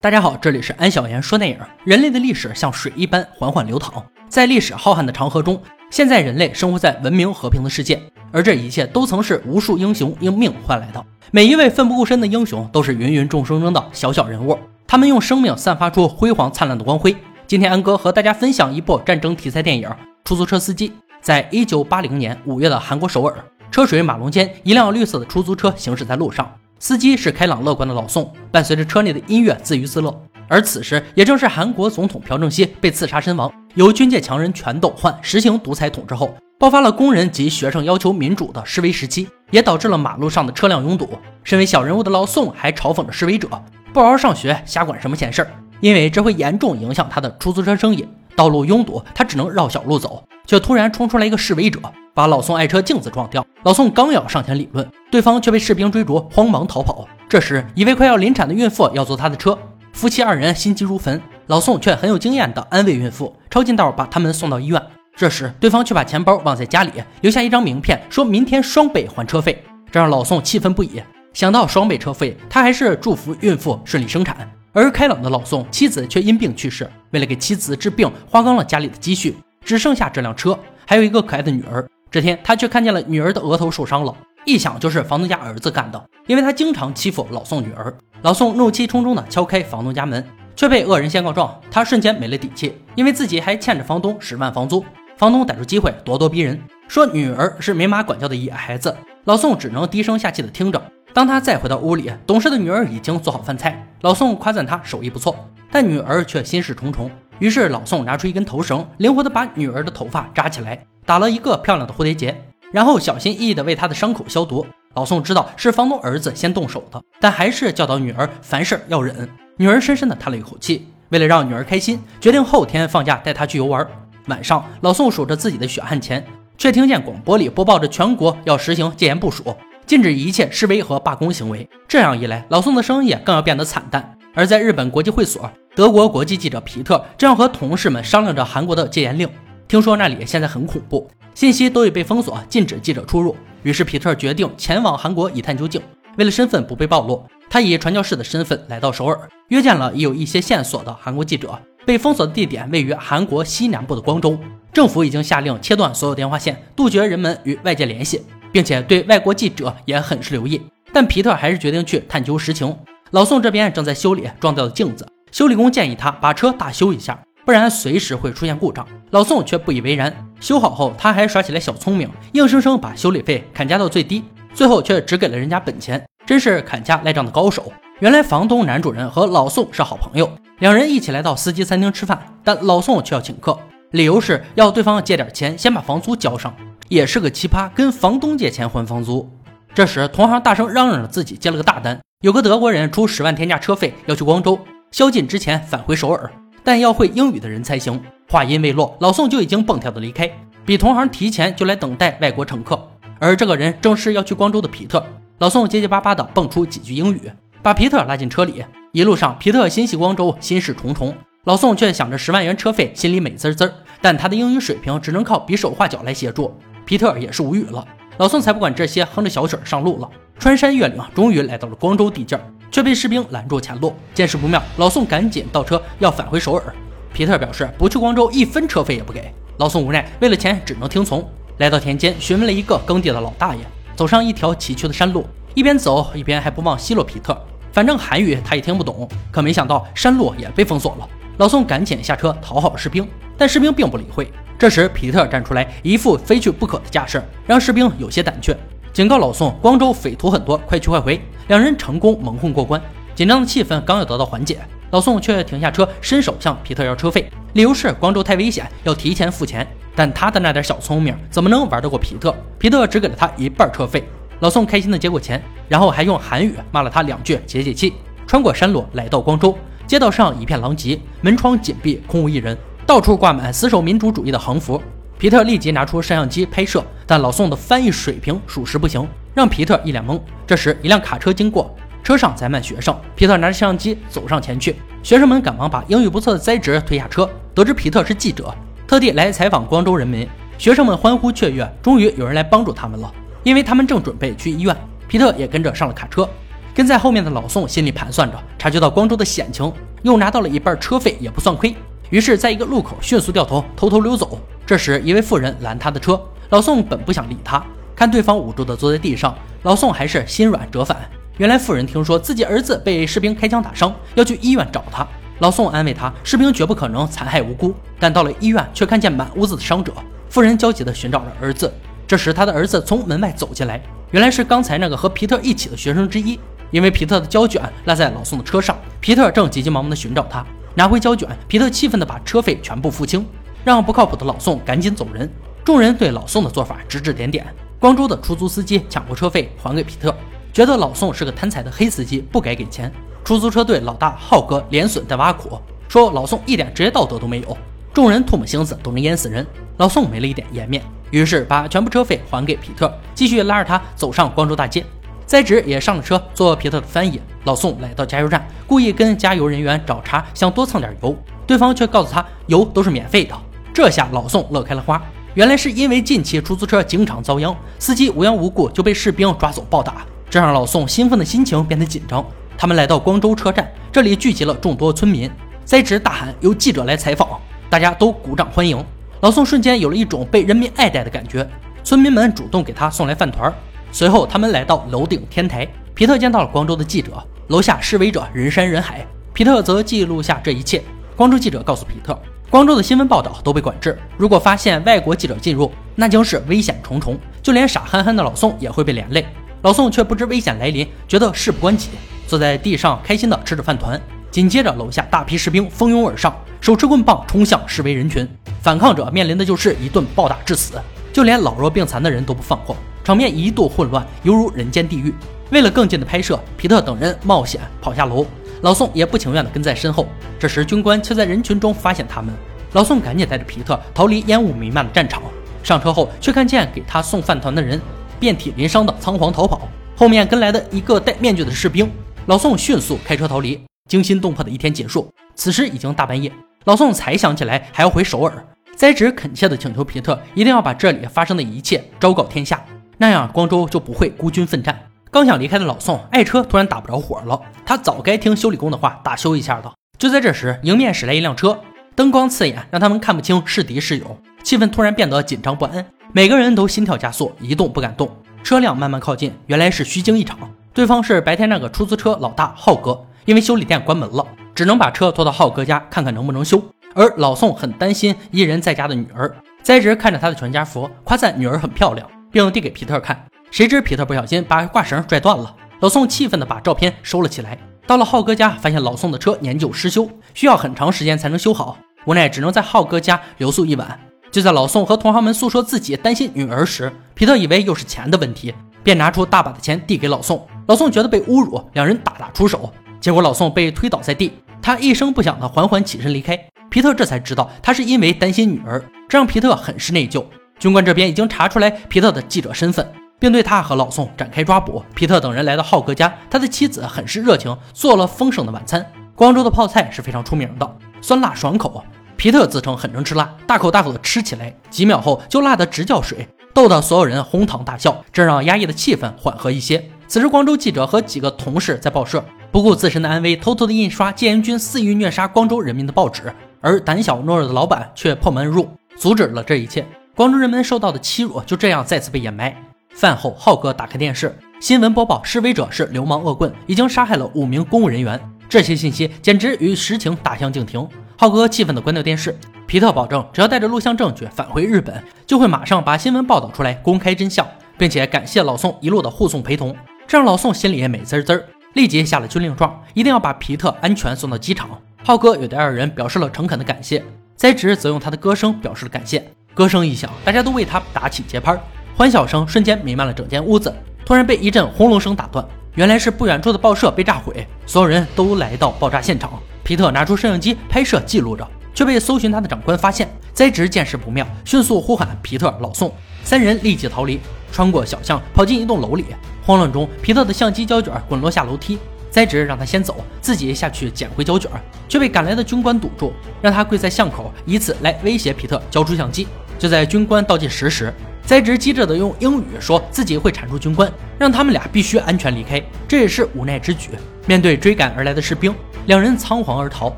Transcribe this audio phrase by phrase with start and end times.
[0.00, 1.58] 大家好，这里是安小言说电影。
[1.82, 11.04] 人类的历史像水一般缓缓流淌，在历史浩瀚的长河中，现在人类生活在文明和平的世界，而这一切都曾是无数英雄用命换来的。
[11.32, 14.56] 每一位奋不顾身的英雄都是芸芸众生中的小小人物，
[14.86, 17.16] 他们用生命散发出辉煌灿烂的光辉。
[17.48, 19.88] 今天安哥和大家分享一部战争题材电影
[20.24, 20.90] 《出租车司机》。
[21.20, 23.34] 在一九八零年五月的韩国首尔，
[23.72, 26.48] 车水马龙间，一辆绿色的出租车行驶在路上。
[26.80, 30.16] 司机是开朗乐观的老宋，伴随着车内的音乐自娱自乐。
[30.46, 41.10] 而此时也正是韩国总统朴正熙被刺杀身亡，由军界强人全斗焕实行独裁统治后，爆发了工人及学生要求民主的示威时期，也导致了马路上的车辆拥堵。
[41.42, 43.48] 身为小人物的老宋还嘲讽着示威者
[43.92, 45.50] 不好好上学，瞎管什么闲事儿，
[45.80, 48.06] 因为这会严重影响他的出租车生意。
[48.38, 51.80] 道路拥堵，他只能绕小路走，却突然冲出来一个示威者。
[52.14, 57.04] 把老宋爱车镜子撞掉，老宋刚要上前理论，对方却被士兵追逐，慌忙逃跑。
[57.28, 59.58] 这时，一位快要临产的孕妇要坐他的车，
[59.92, 64.80] 夫妻二人心急如焚，老宋却很有经验地安慰孕妇，抄近道把他们送到医院。
[65.16, 71.02] 这时，对方却把钱包忘在家里，留下一张名片，说明天双倍还车费，这让老宋气愤不已。
[71.32, 74.48] 想到双倍车费，他还是祝福孕妇顺利生产。
[74.72, 81.86] 而开朗的老宋妻子却因病去世，为了给妻子治病，花光了家里的积蓄，只剩下这辆车，还有一个可爱的女儿。
[82.10, 87.92] 这天，他却看见了女儿的额头受伤了，一想就是房东家儿子干的，因为他经常欺负老宋女儿。
[88.22, 90.24] 老宋怒气冲冲地敲开房东家门，
[90.56, 94.84] 却被恶人先告状，他瞬间没了底气，因为自己还欠着房东十万房租。
[95.16, 98.96] 房东逮住机会咄咄逼人，说女儿是没妈管教的野孩子。
[99.24, 100.80] 老宋只能低声下气地听着。
[101.12, 103.86] 当他再回到屋里，懂事的女儿已经做好饭菜。
[104.02, 105.34] 老宋夸赞他手艺不错，
[105.70, 107.10] 但女儿却心事重重。
[107.38, 110.78] 于是老宋拿出一根头绳，灵活地把女儿的头发扎起来。
[111.04, 112.36] 打了一个漂亮的蝴蝶结，
[112.70, 114.66] 然后小心翼翼地为她的伤口消毒。
[114.94, 119.28] 老宋知道是房东儿子先动手的，但还是教导女儿凡事要忍。
[119.56, 123.86] 女儿深深地叹了一口气，为了让女儿开心，决定后天放假带她去游玩。
[124.26, 126.24] 晚上，老宋数着自己的血汗钱，
[126.56, 129.56] 却听见广播里播报着全国要实行戒严部署，
[129.88, 131.66] 禁止一切示威和罢工行为。
[131.88, 134.14] 这样一来，老宋的生意更要变得惨淡。
[134.34, 139.26] 而在日本国际会所，德国国际记者皮特正要和同事们商量着韩国的戒严令。
[139.66, 143.34] 听说那里现在很恐怖，信息都已被封锁，禁止记者出入。
[143.62, 145.80] 于是皮特决定前往韩国一探究竟。
[146.18, 149.18] 为了身份不被暴露，他以传教士的身份来到首尔，
[149.48, 151.58] 约见了已有一些线索的韩国记者。
[151.86, 154.38] 被封锁的地点位于韩国西南部的光州，
[154.70, 158.20] 政府已经下令切断所有电话线，杜绝人们与外界联系，
[158.52, 160.60] 并且对外国记者也很是留意。
[160.92, 162.76] 但皮特还是决定去探究实情。
[163.10, 167.18] 老宋这边正在修理撞掉的镜子，修理工建议他把车大修一下。
[167.44, 168.86] 不然随时会出现故障。
[169.10, 170.14] 老宋却不以为然。
[170.38, 174.22] 修好后，他还耍起来小聪明，硬生生把修理费砍价到最低，
[174.52, 177.72] 最后却只给了人家本钱，真是砍价赖账的高手。
[178.00, 183.58] 原来房东男主人和老宋是好朋友，两人一起来到司机餐厅吃饭，但老宋却要请客，
[183.92, 186.54] 理由是要对方借点钱先把房租交上。
[186.88, 189.30] 也是个奇葩，跟房东借钱还房租。
[189.74, 194.58] 这时，同行大声嚷嚷着自己接了个大单，有个德国人出十万天价车费要去光州，
[194.90, 196.30] 宵禁之前返回首尔。
[196.64, 198.00] 但要会英语的人才行。
[198.28, 200.30] 话音未落，老宋就已经蹦跳的离开，
[200.66, 202.78] 比同行提前就来等待外国乘客。
[203.18, 205.04] 而这个人正是要去光州的皮特。
[205.38, 207.20] 老宋结结巴巴的蹦出几句英语，
[207.62, 208.64] 把皮特拉进车里。
[208.92, 211.14] 一路上，皮特心系光州，心事重重。
[211.44, 213.72] 老宋却想着十万元车费，心里美滋滋。
[214.00, 216.54] 但他的英语水平只能靠比手画脚来协助。
[216.88, 217.86] 皮特也是无语了。
[218.16, 220.08] 老宋才不管这些，哼着小曲上路了。
[220.38, 222.40] 穿山越岭，终于来到了光州地界。
[222.70, 226.74] 却被士兵拦住前路，见势不妙，老宋赶紧倒车要返回首尔。
[227.12, 229.30] 皮特表示不去光州一分车费也不给。
[229.58, 231.22] 老宋无奈，为了钱只能听从。
[231.58, 233.60] 来到田间，询问了一个耕地的老大爷，
[233.94, 237.38] 走上一条崎岖的山路，一边走一边还不忘奚落皮特，
[237.70, 239.06] 反正韩语他也听不懂。
[239.30, 241.06] 可没想到山路也被封锁了，
[241.36, 243.06] 老宋赶紧下车讨好士兵，
[243.36, 244.32] 但士兵并不理会。
[244.58, 248.56] 这时皮特站出来，一副非去不可的架势，让士兵有些胆怯。
[248.92, 251.20] 警告老宋，光州匪徒很多，快去快回。
[251.46, 252.82] 两人成功蒙混过关，
[253.14, 254.58] 紧张的气氛刚要得到缓解，
[254.90, 259.64] 老宋却停下车，伸手向皮特要车费，理由是光州太危险，要提前付钱。
[259.94, 262.34] 但他的那点小聪明怎么能玩得过皮特？
[262.58, 264.02] 皮特只给了他一半车费。
[264.40, 267.94] 老宋开心的接过钱，然后还用韩语骂了他两句解解气。
[268.26, 269.56] 穿过山路来到光州，
[269.86, 272.58] 街道上一片狼藉，门窗紧闭，空无一人，
[272.88, 274.80] 到处挂满死守民主主义的横幅。
[275.18, 280.18] 皮特立即拿出摄像机拍摄，但老宋的翻译水平属实不行，让皮特一脸懵。
[280.46, 281.70] 这时，一辆卡车经过，
[282.02, 282.98] 车上载满学生。
[283.14, 287.28] 皮特拿着摄像机走上前去，学生们赶忙把英语不错的栽植推下车。
[287.54, 288.54] 得知皮特是记者，
[288.86, 290.26] 特地来采访光州人民，
[290.56, 293.12] 学生们欢呼雀跃，终于有人来帮助他们了，
[293.42, 294.74] 因为他们正准备去医院。
[295.06, 296.26] 皮特也跟着上了卡车，
[296.74, 299.70] 跟在后面的老宋心里盘算着，察觉到光州的险情，
[300.00, 301.76] 又拿到了一半车费，也不算亏。
[302.10, 304.38] 于是，在一个路口迅速掉头，偷偷溜走。
[304.64, 306.18] 这时，一位妇人拦他的车，
[306.48, 307.62] 老宋本不想理他，
[307.94, 310.98] 看对方无助地坐在地上，老宋还是心软折返。
[311.36, 315.06] 原来，妇人听说自己儿子被士兵开枪打伤，要去医院找他。
[315.40, 317.74] 老宋安慰他，士兵绝不可能残害无辜。
[318.00, 319.92] 但到了医院，却看见满屋子的伤者。
[320.30, 321.70] 妇人焦急地寻找着儿子。
[322.06, 323.80] 这时，他的儿子从门外走进来，
[324.12, 326.40] 原来是刚才那个和皮特一起的学生之一。
[326.70, 330.44] 因为皮特的胶卷落在老宋的车上，皮特正急急忙忙地寻找他。
[330.78, 333.26] 拿回胶卷，皮特气愤地把车费全部付清，
[333.64, 335.28] 让不靠谱的老宋赶紧走人。
[335.64, 337.44] 众人对老宋的做法指指点点。
[337.80, 340.14] 光州的出租司机抢过车费还给皮特，
[340.52, 342.92] 觉得老宋是个贪财的黑司机，不该给钱。
[343.24, 347.58] 出租车队老大浩哥连损带挖苦，说老宋一点职业道德都没有。
[347.92, 349.44] 众人唾沫星子都能淹死人，
[349.78, 350.80] 老宋没了一点颜面，
[351.10, 354.86] 于是把全部车费还给皮特，继续拉着他走上光州大街。
[355.28, 357.20] 栽植也上了车，做皮特的翻译。
[357.44, 361.14] 老宋来到加油站，故意跟加油人员找茬，想多蹭点油，
[361.46, 363.38] 对方却告诉他油都是免费的。
[363.74, 365.00] 这下老宋乐开了花，
[365.34, 372.24] 原来是因为近期出租车经常遭殃，司机无缘无故就被士兵抓走暴打，这让老宋兴奋的心情变得紧张。
[372.56, 375.30] 他们来到光州车站，这里聚集了众多村民。
[375.62, 377.28] 栽植大喊：“有记者来采访！”
[377.68, 378.82] 大家都鼓掌欢迎。
[379.20, 381.46] 老宋瞬间有了一种被人民爱戴的感觉，
[381.84, 383.52] 村民们主动给他送来饭团。
[383.90, 385.66] 随后，他们来到楼顶天台。
[385.94, 387.12] 皮特见到了光州的记者，
[387.48, 389.04] 楼下示威者人山人海。
[389.32, 390.82] 皮特则记录下这一切。
[391.16, 392.16] 光州记者告诉皮特，
[392.48, 399.26] 光州的新闻报道都被管制，如果发现外国记者进入，那将是危险重重，就连傻憨憨的老宋也会被连累。
[399.62, 401.88] 老宋却不知危险来临，觉得事不关己，
[402.28, 404.00] 坐在地上开心地吃着饭团。
[404.30, 408.28] 紧接着，楼下大批士兵蜂拥而上，手持棍棒冲向示威人群。
[408.62, 410.74] 反抗者面临的就是一顿暴打致死，
[411.12, 412.76] 就连老弱病残的人都不放过。
[413.08, 415.14] 场面一度混乱，犹如人间地狱。
[415.50, 418.26] 为了更近的拍摄，皮特等人冒险跑下楼，
[418.60, 420.06] 老宋也不情愿地跟在身后。
[420.38, 422.34] 这时，军官却在人群中发现他们，
[422.72, 425.22] 老宋赶紧带着皮特逃离烟雾弥漫的战场。
[425.64, 427.80] 上车后，却看见给他送饭团的人
[428.20, 429.66] 遍体鳞伤的仓皇逃跑，
[429.96, 431.90] 后面跟来的一个戴面具的士兵。
[432.26, 433.58] 老宋迅速开车逃离。
[433.88, 436.30] 惊心动魄的一天结束，此时已经大半夜，
[436.64, 438.46] 老宋才想起来还要回首尔。
[438.76, 442.62] 栽植恳切地请求皮特一定要把这里发生的一切昭告天下。
[443.00, 444.76] 那样，光州就不会孤军奋战。
[445.10, 447.40] 刚想离开的老宋，爱车突然打不着火了。
[447.64, 449.72] 他早该听修理工的话，大修一下的。
[449.96, 451.60] 就在这时，迎面驶来一辆车，
[451.94, 454.18] 灯光刺眼，让他们看不清是敌是友。
[454.42, 458.10] 气氛突然变得紧张不安，每个人都心跳加速，一动不敢动。
[458.42, 460.36] 车辆慢慢靠近，原来是虚惊一场。
[460.74, 466.60] 对方是白天那个出租车老大浩哥，因为修理店关门了，只能把车拖到浩哥家看看能不能修。
[466.94, 472.08] 而老宋很担心一人在家的女儿，栽植看着他的全家福，夸赞女儿很漂亮。
[472.30, 475.54] 并递给皮特看，谁知皮特不小心把挂绳拽断了。
[475.80, 477.58] 老宋气愤地把照片收了起来。
[477.86, 483.98] 到了浩哥家，发现老宋的车年久失修，需要很长时间才能修好，无奈只能在浩哥家留宿一晚。
[484.30, 490.46] 就在老宋和同行们诉说自己担心女儿时，皮特以为又是钱的问题，便拿出大把的钱递给老宋。
[490.66, 492.70] 老宋觉得被侮辱，两人大打出手，
[493.00, 496.38] 结果老宋被推倒在地，他一声不响地缓缓起身离开。
[496.68, 500.22] 皮特这才知道，他是因为担心女儿，这让皮特很是内疚。
[500.58, 502.86] 军官这边已经查出来皮特的记者身份，
[503.18, 504.82] 并对他和老宋展开抓捕。
[504.94, 508.84] 皮特等人来到浩哥家，他的妻子很是热情，做了丰盛的晚餐。
[509.14, 511.82] 光州的泡菜是非常出名的，酸辣爽口。
[512.16, 519.88] 皮特自称很能吃辣，大口大口的吃起来，几秒后就辣得直叫水，逗得所有人哄堂大笑，这让压抑的气氛缓和一些。
[520.08, 529.86] 此时，光州记者和几个同事在报社，不顾自身的安危，偷偷的印刷戒严军肆意虐杀光州人民的报纸，而胆小懦弱的老板却破门而入，阻止了这一切。
[530.18, 532.52] 广州人们受到的欺辱就这样再次被掩埋。
[532.90, 538.20] 饭后，浩哥打开电视，新闻播报：示威者是流氓恶棍，已经杀害了五名公务人员。
[538.48, 540.84] 这些信息简直与实情大相径庭。
[541.16, 542.36] 浩哥气愤地关掉电视。
[542.66, 547.46] 皮特保证，只要带着录像证据返回日本，就会马上把新闻报道出来，公开真相，
[547.78, 549.72] 并且感谢老宋一路的护送陪同，
[550.08, 551.44] 这让老宋心里也美滋滋，
[551.74, 554.68] 立即下了军令状，一定要把皮特安全送到机场。
[555.04, 557.04] 浩哥也对二人表示了诚恳的感谢，
[557.36, 559.30] 栽植则用他的歌声表示了感谢。
[559.54, 561.58] 歌声一响，大家都为他打起节拍，
[561.96, 563.74] 欢笑声瞬间弥漫了整间屋子。
[564.04, 569.32] 突然被一阵轰隆声打断，原来是不远处的报社被炸毁，所有人都来到爆炸现场。
[569.64, 573.08] 皮特拿出摄像机拍摄记录着，却被搜寻他的长官发现。
[573.32, 575.92] 栽植见势不妙，迅速呼喊皮特、老宋
[576.24, 577.20] 三人立即逃离，
[577.52, 579.04] 穿过小巷跑进一栋楼里。
[579.44, 581.78] 慌乱中，皮特的相机胶卷滚落下楼梯。
[582.10, 584.50] 栽植让他先走，自己下去捡回胶卷，
[584.88, 589.26] 却被赶来的军官堵住，让他跪在巷口，以此来威胁皮特交出相机。
[589.58, 590.92] 就在军官倒计时时，
[591.24, 595.62] 栽植机智的用英语说自己会铲除军官，让他们俩必须安全离开。
[595.86, 596.90] 这也是无奈之举。
[597.26, 598.54] 面对追赶而来的士兵，
[598.86, 599.94] 两人仓皇而逃，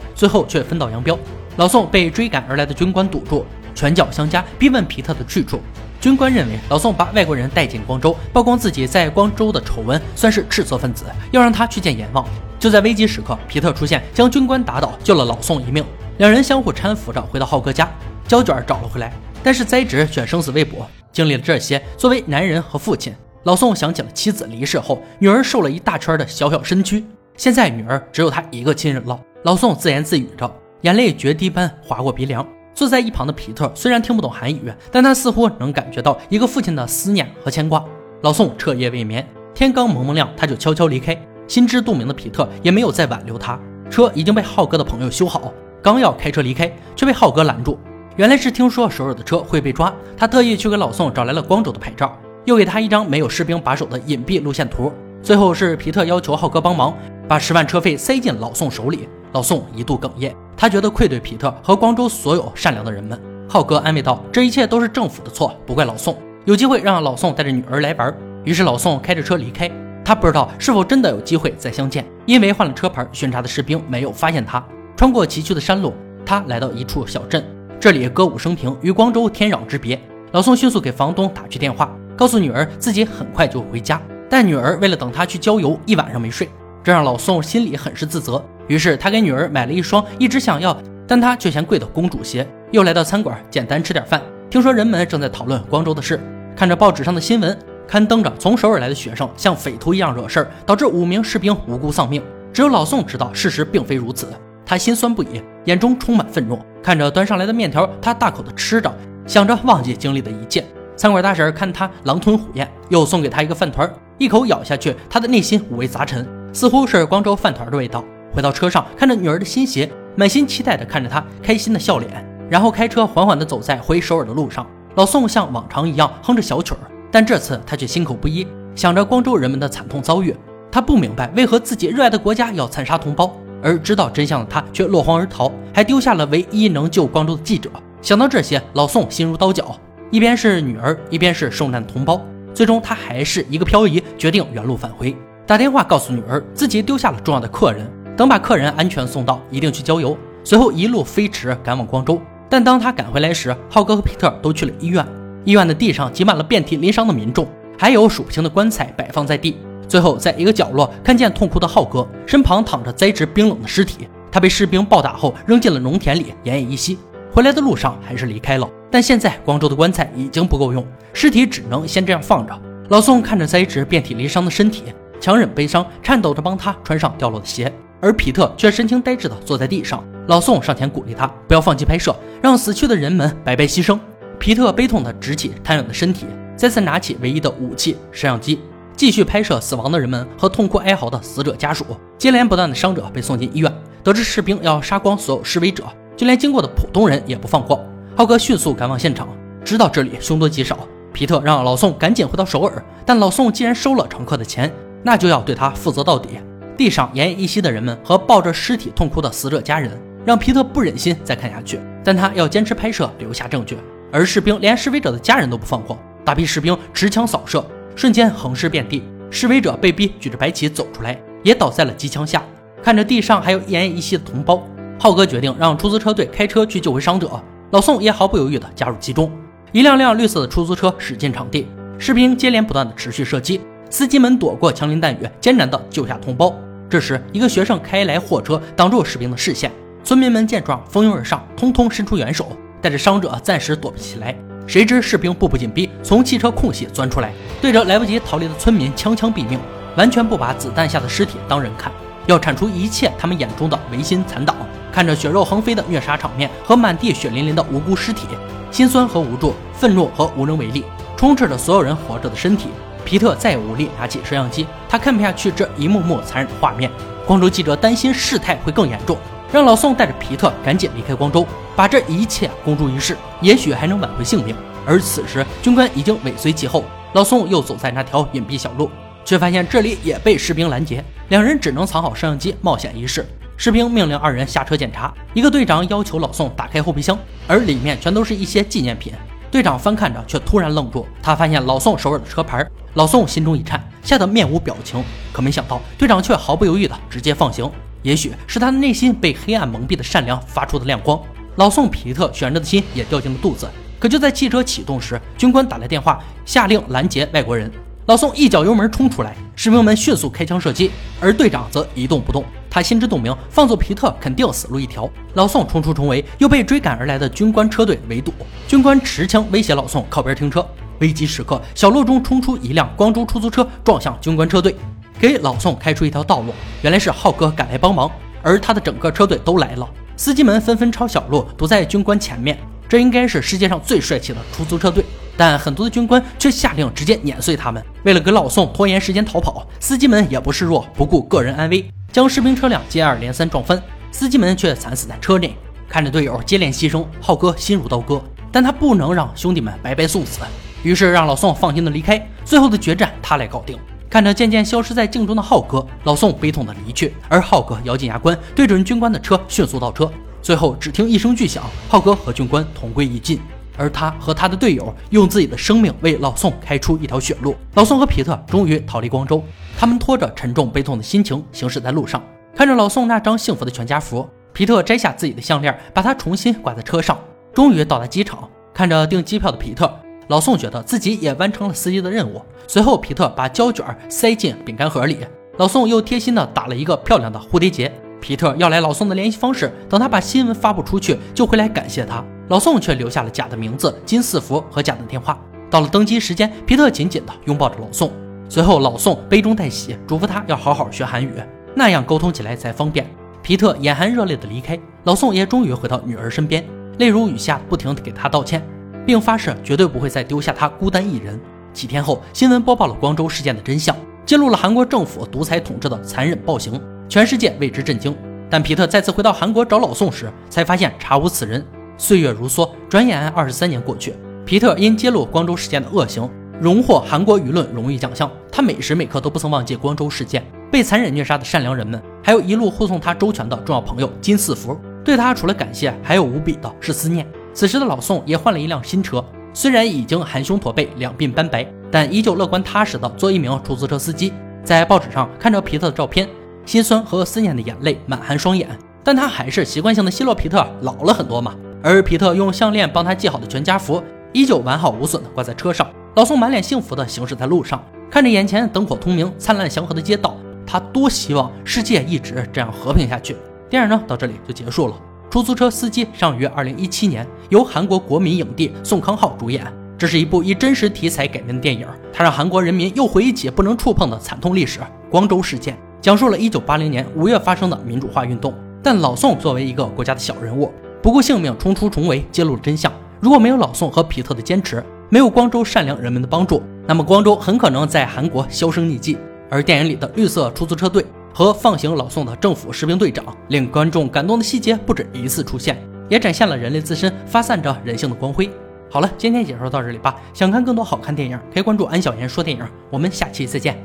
[0.14, 1.16] 最后却分道扬镳。
[1.56, 5.60] 老宋被追赶而来的军官堵住，拳脚相加，逼问皮特的去处。
[6.00, 12.26] 军官认为老宋把外国人带进光州，曝光自己在光州的丑闻，算是赤色分子，要让他去见阎王。
[12.58, 15.84] 就在危机时刻，皮特出现，将军官打倒，救了老宋一命。
[16.16, 17.90] 两人相互搀扶着回到浩哥家，
[18.26, 20.86] 胶卷找了回来，但是栽植却生死未卜。
[21.12, 27.04] 经历了这些，作为男人和父亲，老宋想起了妻子离世后，女儿瘦了一大圈的小小身躯，
[27.36, 29.20] 现在女儿只有他一个亲人了。
[29.42, 30.50] 老宋自言自语着，
[30.82, 32.46] 眼泪决堤般划过鼻梁。
[32.74, 37.84] 坐在一旁的皮特虽然听不懂韩语，但他似乎能感觉到一个父亲的思念和牵挂。
[38.22, 41.16] 老宋彻夜未眠，天刚蒙蒙亮，他就悄悄离开。
[41.46, 43.58] 心知肚明的皮特也没有再挽留他，
[43.90, 47.78] 车已经被浩哥的朋友修好，刚要开车离开，却被浩哥拦住。
[48.16, 54.92] 原来是听说首尔的车会被抓，他特意去给老宋找来了光州的牌照，又给他一张没有士兵把守的隐蔽路线图。
[55.22, 56.96] 最后是皮特要求浩哥帮忙，
[57.26, 59.08] 把十万车费塞进老宋手里。
[59.32, 60.34] 老宋一度哽咽。
[60.60, 63.18] 他觉得愧对皮特和光州所有善良的人们。
[63.48, 66.14] 浩哥安慰道：“这一切都是政府的错，不怪老宋。
[66.44, 68.14] 有机会让老宋带着女儿来玩。”
[68.44, 69.70] 于是老宋开着车离开。
[70.04, 74.62] 他不知道是否真的有机会再相见，因为换了车牌，巡查的士兵没有发现他。
[74.94, 75.94] 穿过崎岖的山路，
[76.26, 77.42] 他来到一处小镇，
[77.80, 79.98] 这里歌舞升平，与光州天壤之别。
[80.32, 83.98] 老宋迅速给房东打去电话，告诉女儿自己很快就会回家，
[84.28, 86.50] 但女儿为了等他去郊游，一晚上没睡，
[86.84, 88.44] 这让老宋心里很是自责。
[88.70, 94.22] 于是他给女儿买了一双一直想要，但他却嫌贵的公主鞋，又来到餐馆简单吃点饭。
[94.48, 96.20] 听说人们正在讨论光州的事，
[96.54, 97.58] 看着报纸上的新闻，
[97.88, 102.22] 刊登着从首尔来的学生像匪徒一样惹事儿，导致五名士兵无辜丧命。
[102.52, 104.28] 只有老宋知道事实并非如此，
[104.64, 106.56] 他心酸不已，眼中充满愤怒。
[106.80, 108.94] 看着端上来的面条，他大口的吃着，
[109.26, 110.64] 想着忘记经历的一切。
[110.94, 118.04] 餐馆大婶看他狼吞虎咽，又送给他一个饭团，一口咬下去，他的内心五味杂陈，似乎是光州饭团的味道。
[118.32, 124.66] 回到车上，看着女儿的新鞋，满心期待地看着她开心的笑脸，然后开车缓缓地走在回首尔的路上。
[124.96, 130.34] 老宋像往常一样哼着小曲儿，但这次他却心口不一，想着光州人们的惨痛遭遇。
[130.70, 137.70] 他不明白为何自己热爱的国家要残杀同胞，而知道真相的他却落荒而逃，还丢下了唯一能救光州的记者。
[138.02, 139.78] 想到这些，老宋心如刀绞，
[140.10, 142.20] 一边是女儿，一边是受难的同胞。
[142.52, 147.88] 最终，他还是一个漂移，决定原路返回，打电话告诉女儿自己丢下了重要的客人。
[148.20, 150.14] 等把客人安全送到，一定去郊游。
[150.44, 152.20] 随后一路飞驰赶往光州。
[152.50, 155.02] 但当他赶回来时，浩哥和皮特都去了医院。
[155.46, 157.48] 医院的地上挤满了遍体鳞伤的民众，
[157.78, 159.56] 还有数不清的棺材摆放在地。
[159.88, 164.06] 最后，在一个角落看见痛哭的浩哥，身旁躺着栽植冰冷的尸体。
[164.30, 166.98] 他被士兵暴打后扔进了农田里，奄奄一息。
[167.32, 168.68] 回来的路上还是离开了。
[168.90, 172.52] 但现在光州的棺材已经不够用，尸体只能先这样放着。
[172.90, 177.72] 老宋看着栽植遍体鳞伤的身体，强忍悲伤，颤抖着帮他穿上掉落的鞋。
[178.00, 180.02] 而皮特却神情呆滞地坐在地上。
[180.26, 183.98] 老宋上前鼓励他不要放弃拍摄，让死去的人们白白牺牲。
[184.38, 186.26] 皮特悲痛地直起瘫软的身体，
[186.56, 188.60] 再次拿起唯一的武器摄像机，
[188.96, 191.84] 继续拍摄死亡的人们和痛哭哀嚎的死者家属。
[192.16, 195.84] 接连不断的伤者被送进医院，得知士兵要杀光所有示威者，
[196.16, 197.84] 就连经过的普通人也不放过。
[198.16, 199.28] 浩哥迅速赶往现场，
[199.64, 200.78] 知道这里凶多吉少。
[201.12, 206.38] 皮特让老宋赶紧回到首尔，但老宋既然收了乘客的钱，那就要对他负责到底。
[206.80, 209.92] 地上奄奄一息的人们和抱着尸体痛哭的死者家人，
[210.24, 211.78] 让皮特不忍心再看下去。
[212.02, 213.76] 但他要坚持拍摄，留下证据。
[214.10, 217.62] 而士兵连示威者的家人都不放过，大批士兵持枪扫射，
[217.94, 219.02] 瞬间横尸遍地。
[219.30, 222.42] 示威者被逼举着白旗走出来，也倒在了机枪下。
[222.82, 224.66] 看着地上还有奄奄一息的同胞，
[224.98, 227.30] 浩哥决定让出租车队开车去救回伤者。
[227.72, 229.30] 老宋也毫不犹豫地加入其中。
[229.72, 231.66] 一辆辆绿色的出租车驶进场地，
[231.98, 233.60] 士兵接连不断的持续射击，
[233.90, 236.50] 司机们躲过枪林弹雨，艰难地救下同胞。
[236.90, 239.70] 这时，一个学生开来货车，挡住士兵的视线。
[240.02, 242.50] 村民们见状，蜂拥而上，通通伸出援手，
[242.82, 244.36] 带着伤者暂时躲避起来。
[244.66, 247.32] 谁知士兵步步紧逼，从汽车空隙钻出来，
[247.62, 249.56] 对着来不及逃离的村民枪枪毙命，
[249.96, 251.92] 完全不把子弹下的尸体当人看，
[252.26, 254.56] 要铲除一切他们眼中的违心残党。
[254.90, 258.26] 看着血肉横飞的虐杀场面和满地血淋淋的无辜尸体，
[258.72, 260.84] 心酸和无助，愤怒和无能为力，
[261.16, 262.70] 充斥着所有人活着的身体。
[263.04, 266.90] 皮特再也无力拿起摄像机，他看不下去这一幕幕残忍的画面。
[267.26, 269.16] 光州记者担心事态会更严重，
[269.52, 274.54] 让老宋带着皮特赶紧离开光州，把这一切公诸于世，也许还能挽回性命。
[274.86, 278.90] 而此时，军官已经尾随其后，老宋又走在那条隐蔽小路，
[279.24, 283.24] 却发现这里也被士兵拦截，两人只能藏好摄像机，冒险一试。
[283.56, 287.16] 士兵命令二人下车检查，一个队长要求老宋打开后备箱，
[287.46, 289.12] 而里面全都是一些纪念品。
[289.50, 291.04] 队长翻看着，却突然愣住。
[291.20, 292.64] 他发现老宋手里的车牌，
[292.94, 295.02] 老宋心中一颤，吓得面无表情。
[295.32, 297.68] 可没想到，队长却毫不犹豫的直接放行。
[298.02, 301.20] 也许是他的内心被黑暗蒙蔽的善良发出的亮光，
[301.56, 303.68] 老宋皮特悬着的心也掉进了肚子。
[303.98, 307.70] 可就在汽车启动时，军官打来电话，下令拦截外国人。
[308.06, 310.90] 老宋一脚油门冲出来，士兵们迅速开枪射击，
[311.20, 312.44] 而队长则一动不动。
[312.70, 315.10] 他心知肚明，放走皮特肯定死路一条。
[315.34, 318.32] 老宋冲出重围，又被追赶而来的军官车队围堵。
[318.68, 320.64] 军官持枪威胁老宋靠边停车。
[321.00, 324.76] 危急时刻，小路中冲出一辆光州出租车，撞向军官车队，
[325.18, 326.54] 给老宋开出一条道路。
[326.82, 328.08] 原来是浩哥赶来帮忙，
[328.42, 329.88] 而他的整个车队都来了。
[330.16, 332.56] 司机们纷纷抄小路，堵在军官前面。
[332.86, 335.04] 这应该是世界上最帅气的出租车队，
[335.36, 337.82] 但很多的军官却下令直接碾碎他们。
[338.02, 345.56] 为了给老宋拖延时间逃跑，司机们也不示弱，不顾个人安危，将士兵车辆接二连三撞翻，司机们却惨死在车内。
[345.88, 350.40] 看着队友接连牺牲，浩哥心如刀割，但他不能让兄弟们白白送死，
[350.82, 352.20] 于是让老宋放心的离开。
[352.44, 353.78] 最后的决战他来搞定。
[354.08, 360.10] 看着渐渐消失在镜中的浩哥，老宋悲痛的离去，而浩哥咬紧牙关，对准军官的车迅速倒车。
[360.42, 363.38] 最后，只听一声巨响，浩哥和军官同归于尽，
[363.76, 367.54] 而他和他的队友用自己的生命为老宋开出一条血路。
[367.74, 369.44] 老宋和皮特终于逃离光州，
[369.80, 372.22] 他们拖着沉重悲痛的心情行驶在路上，
[372.54, 377.18] 看着老宋那张幸福的全家福，皮特摘下自己的项链，把它重新挂在车上，
[377.54, 378.46] 终于到达机场。
[378.74, 379.90] 看着订机票的皮特，
[380.28, 382.42] 老宋觉得自己也完成了司机的任务。
[382.66, 385.16] 随后，皮特把胶卷塞进饼干盒里，
[385.56, 387.90] 老宋又贴心的打了一个漂亮的蝴蝶结。
[388.20, 392.22] 皮特要来老宋的联系方式，等他把新闻发布出去，就会来感谢他。
[392.48, 395.42] 老宋却留下了假的名字金四福和假的电话。
[395.70, 398.12] 到了登机时间，皮特紧紧地拥抱着老宋。
[398.50, 401.32] 随后，老宋悲中带喜，嘱咐他要好好学韩语，
[401.72, 403.06] 那样沟通起来才方便。
[403.42, 406.64] 皮特眼含热泪的离开，老宋也终于回到女儿身边，
[406.98, 408.60] 泪如雨下，不停地给她道歉，
[409.06, 411.40] 并发誓绝对不会再丢下她孤单一人。
[411.72, 413.94] 几天后，新闻播报了光州事件的真相，
[414.26, 416.82] 揭露了韩国政府独裁统治的残忍暴行。
[417.08, 418.12] 全世界为之震惊，
[418.50, 421.64] 但皮特再次回到韩国找老宋时，才发现查无此人。
[421.96, 424.12] 岁月如梭，转眼二十三年过去，
[424.44, 426.28] 皮特因揭露光州事件的恶行，
[426.60, 428.30] 荣获韩国舆论荣誉奖项。
[428.52, 434.78] 他每时每刻都不曾忘记光州事件，被残忍虐杀的善良人们，还有一路护送他周全的重要朋友金四福。
[435.04, 437.26] 对他除了感谢，还有无比的是思念。
[437.54, 444.32] 此时的老宋也换了一辆新车，虽然已经含胸驼背、两鬓斑白，但依旧乐观踏实的做一名出租车司机。
[444.62, 446.28] 在报纸上看着皮特的照片。
[446.66, 448.68] 心酸和思念的眼泪满含双眼，
[449.02, 451.56] 但他还是习惯性的奚落皮特老了很多嘛。
[451.82, 454.00] 而皮特用项链帮他系好的全家福
[454.32, 455.88] 依旧完好无损的挂在车上。
[456.14, 463.36] 老宋满脸幸福的行驶在路上，看着眼前灯火通明、灿烂祥和的街道，他多希望世界一直这样和平下去。
[463.68, 464.94] 电影呢到这里就结束了。
[465.30, 469.64] 出租车司机上于二零一七年，由韩国国民影帝宋康昊主演。
[469.96, 475.78] 这是一部以真实题材改编的电影，它让韩国人民又回忆起不能触碰的惨痛历史——光州事件。
[476.00, 482.92] 讲述了1980年五月发生的民主化运动，但老宋作为一个国家的小人物，不顾性命冲出重围，揭露了真相。
[483.20, 489.18] 如果没有老宋和皮特的坚持，没有光州善良人们的帮助，那么光州很可能在韩国销声匿迹。
[489.50, 495.76] 而电影里的绿色出租车队和放行老宋的政府士兵队长，令观众感动的细节不止一次出现，
[496.08, 498.48] 也展现了人类自身发散着人性的光辉。
[498.88, 500.14] 好了，今天解说到这里吧。
[500.32, 502.64] 想看更多好看电影，可以关注安小言说电影。
[502.88, 503.76] 我们下期再见。